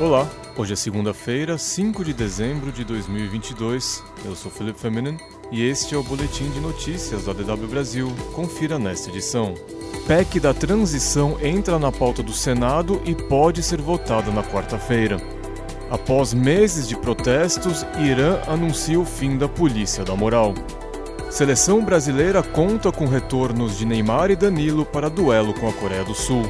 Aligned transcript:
Olá, 0.00 0.28
hoje 0.56 0.72
é 0.72 0.76
segunda-feira, 0.76 1.56
5 1.56 2.04
de 2.04 2.12
dezembro 2.12 2.72
de 2.72 2.82
2022. 2.82 4.02
Eu 4.24 4.34
sou 4.34 4.50
Felipe 4.50 4.80
Feminin 4.80 5.16
e 5.52 5.62
este 5.62 5.94
é 5.94 5.96
o 5.96 6.02
boletim 6.02 6.50
de 6.50 6.58
notícias 6.58 7.26
da 7.26 7.32
DW 7.32 7.68
Brasil. 7.68 8.12
Confira 8.32 8.76
nesta 8.76 9.08
edição. 9.08 9.54
PEC 10.04 10.40
da 10.40 10.52
transição 10.52 11.38
entra 11.40 11.78
na 11.78 11.92
pauta 11.92 12.24
do 12.24 12.32
Senado 12.32 13.00
e 13.04 13.14
pode 13.14 13.62
ser 13.62 13.80
votada 13.80 14.32
na 14.32 14.42
quarta-feira. 14.42 15.16
Após 15.88 16.34
meses 16.34 16.88
de 16.88 16.96
protestos, 16.96 17.86
Irã 18.00 18.40
anuncia 18.48 18.98
o 18.98 19.04
fim 19.04 19.38
da 19.38 19.46
polícia 19.46 20.02
da 20.02 20.16
moral. 20.16 20.54
Seleção 21.30 21.84
brasileira 21.84 22.42
conta 22.42 22.90
com 22.90 23.06
retornos 23.06 23.78
de 23.78 23.86
Neymar 23.86 24.32
e 24.32 24.36
Danilo 24.36 24.84
para 24.84 25.08
duelo 25.08 25.54
com 25.54 25.68
a 25.68 25.72
Coreia 25.72 26.02
do 26.02 26.16
Sul. 26.16 26.42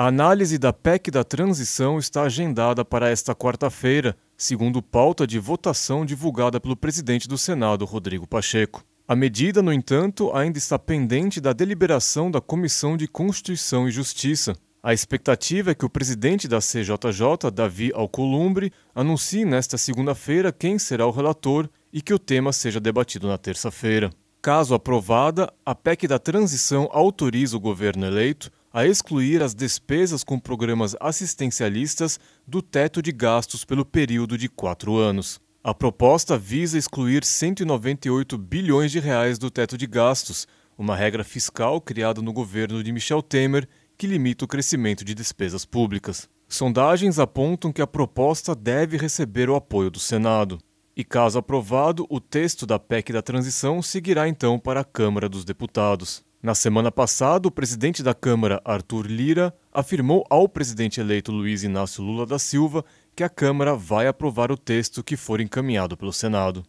A 0.00 0.06
análise 0.06 0.56
da 0.56 0.72
PEC 0.72 1.10
da 1.10 1.22
transição 1.22 1.98
está 1.98 2.22
agendada 2.22 2.82
para 2.82 3.10
esta 3.10 3.34
quarta-feira, 3.34 4.16
segundo 4.34 4.80
pauta 4.80 5.26
de 5.26 5.38
votação 5.38 6.06
divulgada 6.06 6.58
pelo 6.58 6.74
presidente 6.74 7.28
do 7.28 7.36
Senado, 7.36 7.84
Rodrigo 7.84 8.26
Pacheco. 8.26 8.82
A 9.06 9.14
medida, 9.14 9.60
no 9.60 9.70
entanto, 9.70 10.34
ainda 10.34 10.56
está 10.56 10.78
pendente 10.78 11.38
da 11.38 11.52
deliberação 11.52 12.30
da 12.30 12.40
Comissão 12.40 12.96
de 12.96 13.06
Constituição 13.06 13.86
e 13.86 13.92
Justiça. 13.92 14.56
A 14.82 14.94
expectativa 14.94 15.72
é 15.72 15.74
que 15.74 15.84
o 15.84 15.90
presidente 15.90 16.48
da 16.48 16.60
CJJ, 16.60 17.50
Davi 17.52 17.92
Alcolumbre, 17.94 18.72
anuncie 18.94 19.44
nesta 19.44 19.76
segunda-feira 19.76 20.50
quem 20.50 20.78
será 20.78 21.06
o 21.06 21.10
relator 21.10 21.68
e 21.92 22.00
que 22.00 22.14
o 22.14 22.18
tema 22.18 22.54
seja 22.54 22.80
debatido 22.80 23.28
na 23.28 23.36
terça-feira. 23.36 24.08
Caso 24.40 24.74
aprovada, 24.74 25.52
a 25.62 25.74
PEC 25.74 26.08
da 26.08 26.18
transição 26.18 26.88
autoriza 26.90 27.54
o 27.54 27.60
governo 27.60 28.06
eleito 28.06 28.50
a 28.72 28.86
excluir 28.86 29.42
as 29.42 29.54
despesas 29.54 30.22
com 30.22 30.38
programas 30.38 30.96
assistencialistas 31.00 32.20
do 32.46 32.62
teto 32.62 33.02
de 33.02 33.12
gastos 33.12 33.64
pelo 33.64 33.84
período 33.84 34.38
de 34.38 34.48
quatro 34.48 34.96
anos. 34.96 35.40
A 35.62 35.74
proposta 35.74 36.38
visa 36.38 36.78
excluir 36.78 37.24
198 37.24 38.38
bilhões 38.38 38.90
de 38.90 39.00
reais 39.00 39.38
do 39.38 39.50
teto 39.50 39.76
de 39.76 39.86
gastos, 39.86 40.46
uma 40.78 40.96
regra 40.96 41.22
fiscal 41.22 41.80
criada 41.80 42.22
no 42.22 42.32
governo 42.32 42.82
de 42.82 42.92
Michel 42.92 43.22
Temer 43.22 43.68
que 43.98 44.06
limita 44.06 44.46
o 44.46 44.48
crescimento 44.48 45.04
de 45.04 45.14
despesas 45.14 45.66
públicas. 45.66 46.26
Sondagens 46.48 47.18
apontam 47.18 47.70
que 47.70 47.82
a 47.82 47.86
proposta 47.86 48.54
deve 48.54 48.96
receber 48.96 49.50
o 49.50 49.54
apoio 49.54 49.90
do 49.90 50.00
Senado. 50.00 50.58
E 50.96 51.04
caso 51.04 51.38
aprovado, 51.38 52.06
o 52.08 52.18
texto 52.18 52.64
da 52.64 52.78
PEC 52.78 53.12
da 53.12 53.20
transição 53.20 53.82
seguirá 53.82 54.26
então 54.26 54.58
para 54.58 54.80
a 54.80 54.84
Câmara 54.84 55.28
dos 55.28 55.44
Deputados. 55.44 56.24
Na 56.42 56.54
semana 56.54 56.90
passada, 56.90 57.46
o 57.48 57.50
presidente 57.50 58.02
da 58.02 58.14
Câmara, 58.14 58.62
Arthur 58.64 59.06
Lira, 59.06 59.54
afirmou 59.70 60.24
ao 60.30 60.48
presidente 60.48 60.98
eleito 60.98 61.30
Luiz 61.30 61.62
Inácio 61.62 62.02
Lula 62.02 62.24
da 62.24 62.38
Silva 62.38 62.82
que 63.14 63.22
a 63.22 63.28
Câmara 63.28 63.74
vai 63.74 64.06
aprovar 64.06 64.50
o 64.50 64.56
texto 64.56 65.04
que 65.04 65.18
for 65.18 65.38
encaminhado 65.38 65.98
pelo 65.98 66.14
Senado. 66.14 66.64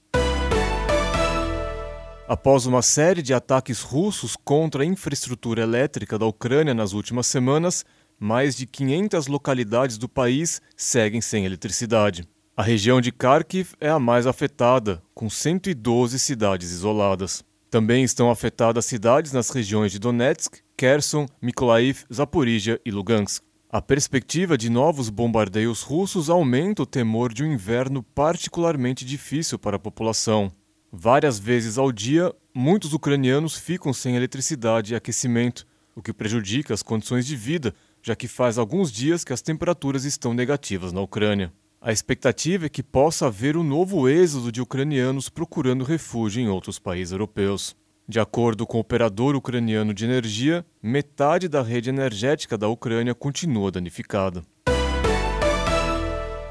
Após 2.27 2.65
uma 2.65 2.81
série 2.81 3.21
de 3.21 3.33
ataques 3.33 3.81
russos 3.81 4.35
contra 4.35 4.83
a 4.83 4.85
infraestrutura 4.85 5.61
elétrica 5.61 6.19
da 6.19 6.25
Ucrânia 6.25 6.73
nas 6.73 6.91
últimas 6.91 7.27
semanas, 7.27 7.85
mais 8.19 8.57
de 8.57 8.65
500 8.65 9.27
localidades 9.27 9.97
do 9.97 10.09
país 10.09 10.61
seguem 10.75 11.21
sem 11.21 11.45
eletricidade. 11.45 12.27
A 12.57 12.61
região 12.61 12.99
de 12.99 13.09
Kharkiv 13.09 13.71
é 13.79 13.89
a 13.89 13.99
mais 13.99 14.27
afetada, 14.27 15.01
com 15.13 15.29
112 15.29 16.19
cidades 16.19 16.71
isoladas. 16.71 17.41
Também 17.71 18.03
estão 18.03 18.29
afetadas 18.29 18.83
cidades 18.83 19.31
nas 19.31 19.49
regiões 19.49 19.93
de 19.93 19.97
Donetsk, 19.97 20.57
Kherson, 20.75 21.25
Mykolaiv, 21.41 22.03
Zaporizhia 22.13 22.81
e 22.85 22.91
Lugansk. 22.91 23.41
A 23.69 23.81
perspectiva 23.81 24.57
de 24.57 24.69
novos 24.69 25.07
bombardeios 25.07 25.81
russos 25.81 26.29
aumenta 26.29 26.83
o 26.83 26.85
temor 26.85 27.33
de 27.33 27.45
um 27.45 27.53
inverno 27.53 28.03
particularmente 28.03 29.05
difícil 29.05 29.57
para 29.57 29.77
a 29.77 29.79
população. 29.79 30.51
Várias 30.91 31.39
vezes 31.39 31.77
ao 31.77 31.93
dia, 31.93 32.35
muitos 32.53 32.91
ucranianos 32.91 33.55
ficam 33.55 33.93
sem 33.93 34.17
eletricidade 34.17 34.91
e 34.91 34.95
aquecimento, 34.97 35.65
o 35.95 36.01
que 36.01 36.11
prejudica 36.11 36.73
as 36.73 36.83
condições 36.83 37.25
de 37.25 37.37
vida, 37.37 37.73
já 38.03 38.17
que 38.17 38.27
faz 38.27 38.57
alguns 38.57 38.91
dias 38.91 39.23
que 39.23 39.31
as 39.31 39.41
temperaturas 39.41 40.03
estão 40.03 40.33
negativas 40.33 40.91
na 40.91 40.99
Ucrânia. 40.99 41.53
A 41.83 41.91
expectativa 41.91 42.67
é 42.67 42.69
que 42.69 42.83
possa 42.83 43.25
haver 43.25 43.57
um 43.57 43.63
novo 43.63 44.07
êxodo 44.07 44.51
de 44.51 44.61
ucranianos 44.61 45.29
procurando 45.29 45.83
refúgio 45.83 46.39
em 46.39 46.47
outros 46.47 46.77
países 46.77 47.11
europeus. 47.11 47.75
De 48.07 48.19
acordo 48.19 48.67
com 48.67 48.77
o 48.77 48.81
operador 48.81 49.35
ucraniano 49.35 49.91
de 49.91 50.05
energia, 50.05 50.63
metade 50.79 51.47
da 51.47 51.63
rede 51.63 51.89
energética 51.89 52.55
da 52.55 52.67
Ucrânia 52.67 53.15
continua 53.15 53.71
danificada. 53.71 54.43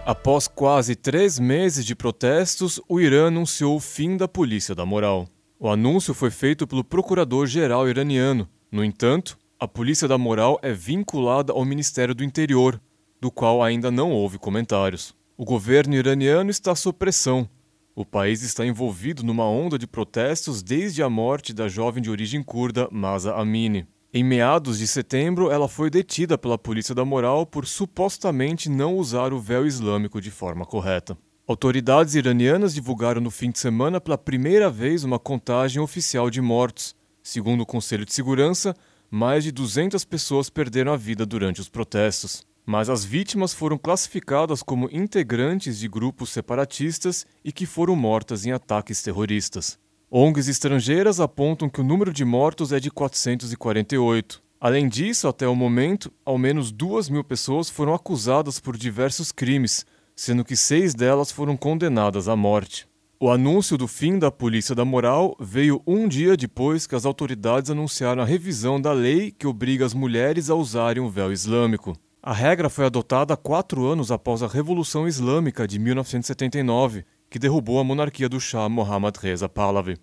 Após 0.04 0.48
quase 0.48 0.96
três 0.96 1.38
meses 1.38 1.86
de 1.86 1.94
protestos, 1.94 2.80
o 2.88 2.98
Irã 2.98 3.28
anunciou 3.28 3.76
o 3.76 3.80
fim 3.80 4.16
da 4.16 4.26
polícia 4.26 4.74
da 4.74 4.84
moral. 4.84 5.28
O 5.60 5.68
anúncio 5.68 6.12
foi 6.12 6.32
feito 6.32 6.66
pelo 6.66 6.82
procurador-geral 6.82 7.88
iraniano. 7.88 8.48
No 8.68 8.82
entanto, 8.84 9.38
a 9.60 9.68
polícia 9.68 10.08
da 10.08 10.18
moral 10.18 10.58
é 10.60 10.72
vinculada 10.72 11.52
ao 11.52 11.64
Ministério 11.64 12.16
do 12.16 12.24
Interior, 12.24 12.80
do 13.20 13.30
qual 13.30 13.62
ainda 13.62 13.92
não 13.92 14.10
houve 14.10 14.36
comentários. 14.36 15.19
O 15.40 15.44
governo 15.46 15.94
iraniano 15.94 16.50
está 16.50 16.74
sob 16.74 16.98
pressão. 16.98 17.48
O 17.94 18.04
país 18.04 18.42
está 18.42 18.66
envolvido 18.66 19.22
numa 19.22 19.48
onda 19.48 19.78
de 19.78 19.86
protestos 19.86 20.62
desde 20.62 21.02
a 21.02 21.08
morte 21.08 21.54
da 21.54 21.66
jovem 21.66 22.02
de 22.02 22.10
origem 22.10 22.42
curda 22.42 22.86
Masa 22.92 23.34
Amini. 23.34 23.88
Em 24.12 24.22
meados 24.22 24.78
de 24.78 24.86
setembro, 24.86 25.50
ela 25.50 25.66
foi 25.66 25.88
detida 25.88 26.36
pela 26.36 26.58
polícia 26.58 26.94
da 26.94 27.06
moral 27.06 27.46
por 27.46 27.66
supostamente 27.66 28.68
não 28.68 28.98
usar 28.98 29.32
o 29.32 29.40
véu 29.40 29.66
islâmico 29.66 30.20
de 30.20 30.30
forma 30.30 30.66
correta. 30.66 31.16
Autoridades 31.48 32.14
iranianas 32.14 32.74
divulgaram 32.74 33.22
no 33.22 33.30
fim 33.30 33.50
de 33.50 33.60
semana 33.60 33.98
pela 33.98 34.18
primeira 34.18 34.68
vez 34.68 35.04
uma 35.04 35.18
contagem 35.18 35.80
oficial 35.80 36.28
de 36.28 36.42
mortos. 36.42 36.94
Segundo 37.22 37.62
o 37.62 37.66
Conselho 37.66 38.04
de 38.04 38.12
Segurança, 38.12 38.76
mais 39.10 39.42
de 39.42 39.52
200 39.52 40.04
pessoas 40.04 40.50
perderam 40.50 40.92
a 40.92 40.98
vida 40.98 41.24
durante 41.24 41.62
os 41.62 41.68
protestos 41.70 42.44
mas 42.64 42.88
as 42.88 43.04
vítimas 43.04 43.52
foram 43.52 43.76
classificadas 43.76 44.62
como 44.62 44.88
integrantes 44.92 45.78
de 45.78 45.88
grupos 45.88 46.30
separatistas 46.30 47.26
e 47.44 47.52
que 47.52 47.66
foram 47.66 47.96
mortas 47.96 48.46
em 48.46 48.52
ataques 48.52 49.02
terroristas. 49.02 49.78
ONGs 50.10 50.48
estrangeiras 50.48 51.20
apontam 51.20 51.68
que 51.68 51.80
o 51.80 51.84
número 51.84 52.12
de 52.12 52.24
mortos 52.24 52.72
é 52.72 52.80
de 52.80 52.90
448. 52.90 54.42
Além 54.60 54.88
disso, 54.88 55.26
até 55.26 55.46
o 55.46 55.54
momento, 55.54 56.12
ao 56.24 56.36
menos 56.36 56.70
duas 56.70 57.08
mil 57.08 57.24
pessoas 57.24 57.70
foram 57.70 57.94
acusadas 57.94 58.58
por 58.58 58.76
diversos 58.76 59.32
crimes, 59.32 59.86
sendo 60.14 60.44
que 60.44 60.56
seis 60.56 60.94
delas 60.94 61.30
foram 61.30 61.56
condenadas 61.56 62.28
à 62.28 62.36
morte. 62.36 62.86
O 63.18 63.30
anúncio 63.30 63.76
do 63.78 63.86
fim 63.86 64.18
da 64.18 64.30
Polícia 64.30 64.74
da 64.74 64.84
Moral 64.84 65.36
veio 65.38 65.82
um 65.86 66.08
dia 66.08 66.36
depois 66.36 66.86
que 66.86 66.94
as 66.94 67.04
autoridades 67.04 67.70
anunciaram 67.70 68.22
a 68.22 68.26
revisão 68.26 68.80
da 68.80 68.92
lei 68.92 69.30
que 69.30 69.46
obriga 69.46 69.84
as 69.84 69.94
mulheres 69.94 70.50
a 70.50 70.54
usarem 70.54 71.02
o 71.02 71.08
véu 71.08 71.30
islâmico. 71.30 71.94
A 72.22 72.34
regra 72.34 72.68
foi 72.68 72.84
adotada 72.84 73.34
quatro 73.34 73.86
anos 73.86 74.12
após 74.12 74.42
a 74.42 74.46
Revolução 74.46 75.08
Islâmica 75.08 75.66
de 75.66 75.78
1979, 75.78 77.06
que 77.30 77.38
derrubou 77.38 77.80
a 77.80 77.84
monarquia 77.84 78.28
do 78.28 78.38
Shah 78.38 78.68
Mohammad 78.68 79.16
Reza 79.16 79.48
Pahlavi. 79.48 79.96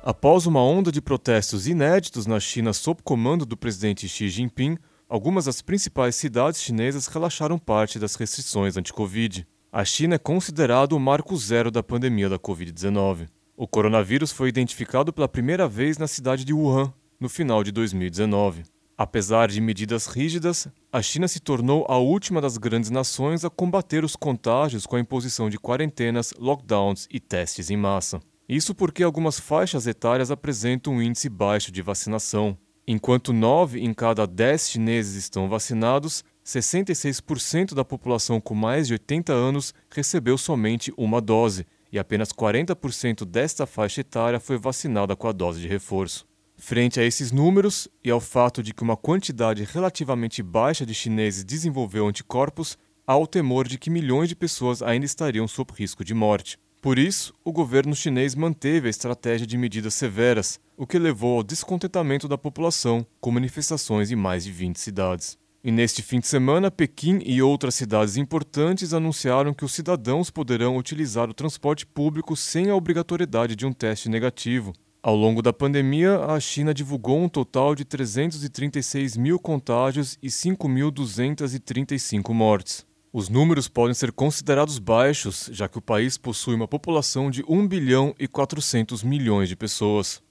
Após 0.00 0.46
uma 0.46 0.62
onda 0.62 0.92
de 0.92 1.02
protestos 1.02 1.66
inéditos 1.66 2.26
na 2.26 2.38
China 2.38 2.72
sob 2.72 3.02
comando 3.02 3.44
do 3.44 3.56
presidente 3.56 4.08
Xi 4.08 4.28
Jinping, 4.28 4.78
algumas 5.08 5.46
das 5.46 5.60
principais 5.60 6.14
cidades 6.14 6.62
chinesas 6.62 7.08
relaxaram 7.08 7.58
parte 7.58 7.98
das 7.98 8.14
restrições 8.14 8.76
anti-Covid. 8.76 9.44
A 9.72 9.84
China 9.84 10.14
é 10.14 10.18
considerado 10.18 10.92
o 10.92 11.00
marco 11.00 11.36
zero 11.36 11.72
da 11.72 11.82
pandemia 11.82 12.28
da 12.28 12.38
Covid-19. 12.38 13.26
O 13.56 13.66
coronavírus 13.66 14.30
foi 14.30 14.48
identificado 14.48 15.12
pela 15.12 15.28
primeira 15.28 15.66
vez 15.66 15.98
na 15.98 16.06
cidade 16.06 16.44
de 16.44 16.54
Wuhan, 16.54 16.92
no 17.18 17.28
final 17.28 17.64
de 17.64 17.72
2019. 17.72 18.62
Apesar 19.02 19.48
de 19.48 19.60
medidas 19.60 20.06
rígidas, 20.06 20.68
a 20.92 21.02
China 21.02 21.26
se 21.26 21.40
tornou 21.40 21.84
a 21.88 21.98
última 21.98 22.40
das 22.40 22.56
grandes 22.56 22.88
nações 22.88 23.44
a 23.44 23.50
combater 23.50 24.04
os 24.04 24.14
contágios 24.14 24.86
com 24.86 24.94
a 24.94 25.00
imposição 25.00 25.50
de 25.50 25.58
quarentenas, 25.58 26.32
lockdowns 26.38 27.08
e 27.10 27.18
testes 27.18 27.68
em 27.68 27.76
massa. 27.76 28.20
Isso 28.48 28.72
porque 28.76 29.02
algumas 29.02 29.40
faixas 29.40 29.88
etárias 29.88 30.30
apresentam 30.30 30.92
um 30.92 31.02
índice 31.02 31.28
baixo 31.28 31.72
de 31.72 31.82
vacinação. 31.82 32.56
Enquanto 32.86 33.32
9 33.32 33.80
em 33.80 33.92
cada 33.92 34.24
10 34.24 34.70
chineses 34.70 35.16
estão 35.16 35.48
vacinados, 35.48 36.22
66% 36.46 37.74
da 37.74 37.84
população 37.84 38.40
com 38.40 38.54
mais 38.54 38.86
de 38.86 38.92
80 38.92 39.32
anos 39.32 39.74
recebeu 39.90 40.38
somente 40.38 40.94
uma 40.96 41.20
dose, 41.20 41.66
e 41.90 41.98
apenas 41.98 42.32
40% 42.32 43.24
desta 43.24 43.66
faixa 43.66 44.00
etária 44.00 44.38
foi 44.38 44.56
vacinada 44.56 45.16
com 45.16 45.26
a 45.26 45.32
dose 45.32 45.60
de 45.60 45.66
reforço. 45.66 46.24
Frente 46.64 47.00
a 47.00 47.04
esses 47.04 47.32
números 47.32 47.88
e 48.04 48.10
ao 48.10 48.20
fato 48.20 48.62
de 48.62 48.72
que 48.72 48.84
uma 48.84 48.96
quantidade 48.96 49.64
relativamente 49.64 50.44
baixa 50.44 50.86
de 50.86 50.94
chineses 50.94 51.42
desenvolveu 51.42 52.06
anticorpos, 52.06 52.78
há 53.04 53.16
o 53.16 53.26
temor 53.26 53.66
de 53.66 53.76
que 53.76 53.90
milhões 53.90 54.28
de 54.28 54.36
pessoas 54.36 54.80
ainda 54.80 55.04
estariam 55.04 55.48
sob 55.48 55.72
risco 55.76 56.04
de 56.04 56.14
morte. 56.14 56.56
Por 56.80 57.00
isso, 57.00 57.34
o 57.44 57.50
governo 57.50 57.96
chinês 57.96 58.36
manteve 58.36 58.86
a 58.86 58.90
estratégia 58.90 59.44
de 59.44 59.58
medidas 59.58 59.94
severas, 59.94 60.60
o 60.76 60.86
que 60.86 61.00
levou 61.00 61.38
ao 61.38 61.42
descontentamento 61.42 62.28
da 62.28 62.38
população, 62.38 63.04
com 63.20 63.32
manifestações 63.32 64.12
em 64.12 64.16
mais 64.16 64.44
de 64.44 64.52
20 64.52 64.78
cidades. 64.78 65.36
E 65.64 65.72
neste 65.72 66.00
fim 66.00 66.20
de 66.20 66.28
semana, 66.28 66.70
Pequim 66.70 67.18
e 67.26 67.42
outras 67.42 67.74
cidades 67.74 68.16
importantes 68.16 68.94
anunciaram 68.94 69.52
que 69.52 69.64
os 69.64 69.74
cidadãos 69.74 70.30
poderão 70.30 70.76
utilizar 70.76 71.28
o 71.28 71.34
transporte 71.34 71.84
público 71.84 72.36
sem 72.36 72.70
a 72.70 72.76
obrigatoriedade 72.76 73.56
de 73.56 73.66
um 73.66 73.72
teste 73.72 74.08
negativo. 74.08 74.72
Ao 75.04 75.16
longo 75.16 75.42
da 75.42 75.52
pandemia, 75.52 76.26
a 76.26 76.38
China 76.38 76.72
divulgou 76.72 77.20
um 77.20 77.28
total 77.28 77.74
de 77.74 77.84
336 77.84 79.16
mil 79.16 79.36
contágios 79.36 80.16
e 80.22 80.28
5.235 80.28 82.32
mortes. 82.32 82.86
Os 83.12 83.28
números 83.28 83.66
podem 83.66 83.94
ser 83.94 84.12
considerados 84.12 84.78
baixos, 84.78 85.50
já 85.52 85.68
que 85.68 85.76
o 85.76 85.82
país 85.82 86.16
possui 86.16 86.54
uma 86.54 86.68
população 86.68 87.32
de 87.32 87.42
1 87.48 87.66
bilhão 87.66 88.14
e 88.16 88.28
400 88.28 89.02
milhões 89.02 89.48
de 89.48 89.56
pessoas. 89.56 90.22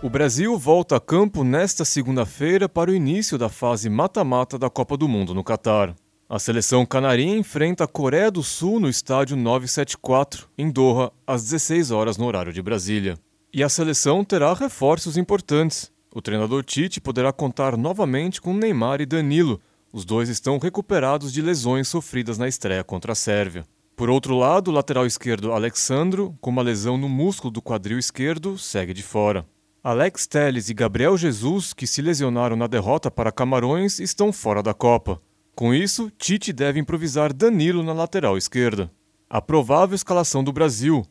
O 0.00 0.08
Brasil 0.08 0.56
volta 0.56 0.94
a 0.96 1.00
campo 1.00 1.42
nesta 1.42 1.84
segunda-feira 1.84 2.68
para 2.68 2.92
o 2.92 2.94
início 2.94 3.36
da 3.36 3.48
fase 3.48 3.90
mata-mata 3.90 4.56
da 4.56 4.70
Copa 4.70 4.96
do 4.96 5.08
Mundo 5.08 5.34
no 5.34 5.42
Catar. 5.42 5.96
A 6.32 6.38
seleção 6.38 6.86
canarinha 6.86 7.36
enfrenta 7.36 7.84
a 7.84 7.86
Coreia 7.86 8.30
do 8.30 8.42
Sul 8.42 8.80
no 8.80 8.88
estádio 8.88 9.36
974, 9.36 10.48
em 10.56 10.70
Doha, 10.70 11.12
às 11.26 11.42
16 11.42 11.90
horas 11.90 12.16
no 12.16 12.24
horário 12.24 12.54
de 12.54 12.62
Brasília. 12.62 13.18
E 13.52 13.62
a 13.62 13.68
seleção 13.68 14.24
terá 14.24 14.54
reforços 14.54 15.18
importantes. 15.18 15.92
O 16.10 16.22
treinador 16.22 16.64
Tite 16.64 17.02
poderá 17.02 17.34
contar 17.34 17.76
novamente 17.76 18.40
com 18.40 18.54
Neymar 18.54 19.02
e 19.02 19.04
Danilo. 19.04 19.60
Os 19.92 20.06
dois 20.06 20.30
estão 20.30 20.56
recuperados 20.56 21.34
de 21.34 21.42
lesões 21.42 21.88
sofridas 21.88 22.38
na 22.38 22.48
estreia 22.48 22.82
contra 22.82 23.12
a 23.12 23.14
Sérvia. 23.14 23.66
Por 23.94 24.08
outro 24.08 24.34
lado, 24.34 24.68
o 24.68 24.74
lateral 24.74 25.04
esquerdo 25.04 25.52
Alexandro, 25.52 26.34
com 26.40 26.48
uma 26.48 26.62
lesão 26.62 26.96
no 26.96 27.10
músculo 27.10 27.50
do 27.50 27.60
quadril 27.60 27.98
esquerdo, 27.98 28.56
segue 28.56 28.94
de 28.94 29.02
fora. 29.02 29.44
Alex 29.84 30.26
Telles 30.26 30.70
e 30.70 30.72
Gabriel 30.72 31.14
Jesus, 31.18 31.74
que 31.74 31.86
se 31.86 32.00
lesionaram 32.00 32.56
na 32.56 32.66
derrota 32.66 33.10
para 33.10 33.30
Camarões, 33.30 33.98
estão 33.98 34.32
fora 34.32 34.62
da 34.62 34.72
Copa. 34.72 35.20
Com 35.54 35.74
isso, 35.74 36.10
Tite 36.18 36.52
deve 36.52 36.80
improvisar 36.80 37.32
Danilo 37.32 37.82
na 37.82 37.92
lateral 37.92 38.38
esquerda. 38.38 38.90
A 39.28 39.40
provável 39.40 39.94
escalação 39.94 40.42
do 40.42 40.52
Brasil: 40.52 41.04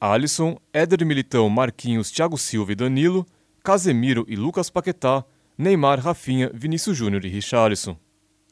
Alisson, 0.00 0.56
Éder 0.72 1.04
Militão, 1.04 1.48
Marquinhos, 1.48 2.10
Thiago 2.10 2.38
Silva 2.38 2.72
e 2.72 2.76
Danilo, 2.76 3.26
Casemiro 3.62 4.24
e 4.28 4.36
Lucas 4.36 4.70
Paquetá, 4.70 5.24
Neymar, 5.56 6.00
Rafinha, 6.00 6.50
Vinícius 6.54 6.96
Júnior 6.96 7.24
e 7.24 7.28
Richarlison. 7.28 7.96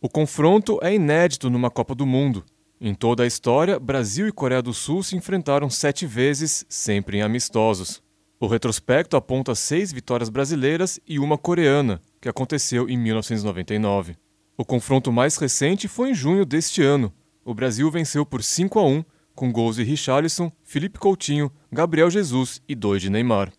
O 0.02 0.08
confronto 0.08 0.78
é 0.82 0.94
inédito 0.94 1.48
numa 1.48 1.70
Copa 1.70 1.94
do 1.94 2.04
Mundo. 2.04 2.44
Em 2.80 2.92
toda 2.92 3.22
a 3.22 3.26
história, 3.26 3.78
Brasil 3.78 4.28
e 4.28 4.32
Coreia 4.32 4.60
do 4.60 4.74
Sul 4.74 5.02
se 5.02 5.16
enfrentaram 5.16 5.70
sete 5.70 6.04
vezes, 6.04 6.66
sempre 6.68 7.18
em 7.18 7.22
amistosos. 7.22 8.02
O 8.38 8.46
retrospecto 8.46 9.16
aponta 9.16 9.54
seis 9.54 9.92
vitórias 9.92 10.28
brasileiras 10.28 11.00
e 11.06 11.18
uma 11.18 11.38
coreana, 11.38 12.02
que 12.20 12.28
aconteceu 12.28 12.88
em 12.88 12.98
1999. 12.98 14.16
O 14.58 14.64
confronto 14.64 15.12
mais 15.12 15.36
recente 15.36 15.86
foi 15.86 16.10
em 16.10 16.14
junho 16.14 16.46
deste 16.46 16.82
ano. 16.82 17.12
O 17.44 17.52
Brasil 17.52 17.90
venceu 17.90 18.24
por 18.24 18.42
5 18.42 18.78
a 18.78 18.86
1, 18.86 19.04
com 19.34 19.52
gols 19.52 19.76
de 19.76 19.82
Richarlison, 19.82 20.50
Felipe 20.64 20.98
Coutinho, 20.98 21.52
Gabriel 21.70 22.10
Jesus 22.10 22.62
e 22.66 22.74
dois 22.74 23.02
de 23.02 23.10
Neymar. 23.10 23.52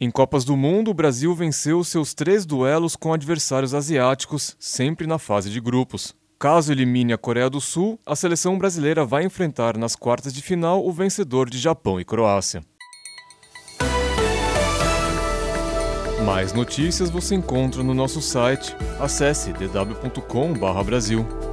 Em 0.00 0.10
Copas 0.10 0.44
do 0.44 0.56
Mundo, 0.56 0.92
o 0.92 0.94
Brasil 0.94 1.34
venceu 1.34 1.82
seus 1.82 2.14
três 2.14 2.46
duelos 2.46 2.94
com 2.94 3.12
adversários 3.12 3.74
asiáticos, 3.74 4.56
sempre 4.60 5.08
na 5.08 5.18
fase 5.18 5.50
de 5.50 5.60
grupos. 5.60 6.14
Caso 6.38 6.70
elimine 6.70 7.12
a 7.12 7.18
Coreia 7.18 7.50
do 7.50 7.60
Sul, 7.60 7.98
a 8.06 8.14
seleção 8.14 8.56
brasileira 8.56 9.04
vai 9.04 9.24
enfrentar 9.24 9.76
nas 9.76 9.96
quartas 9.96 10.32
de 10.32 10.40
final 10.40 10.86
o 10.86 10.92
vencedor 10.92 11.50
de 11.50 11.58
Japão 11.58 11.98
e 11.98 12.04
Croácia. 12.04 12.62
Mais 16.24 16.54
notícias 16.54 17.10
você 17.10 17.34
encontra 17.34 17.82
no 17.82 17.92
nosso 17.92 18.22
site. 18.22 18.74
Acesse 18.98 19.52
dw.com/brasil. 19.52 21.43